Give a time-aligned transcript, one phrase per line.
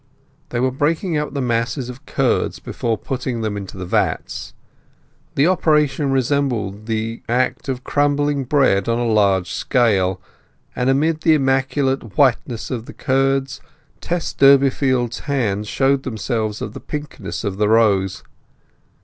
[0.49, 4.55] They were breaking up the masses of curd before putting them into the vats.
[5.35, 10.19] The operation resembled the act of crumbling bread on a large scale;
[10.75, 13.61] and amid the immaculate whiteness of the curds
[13.99, 18.23] Tess Durbeyfield's hands showed themselves of the pinkness of the rose.